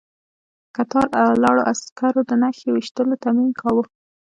کتار 0.75 1.07
ولاړو 1.33 1.67
عسکرو 1.71 2.21
د 2.29 2.31
نښې 2.41 2.69
ويشتلو 2.71 3.13
تمرين 3.23 3.51
کاوه. 3.59 3.83